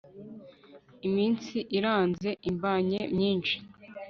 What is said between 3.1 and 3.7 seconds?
myinshi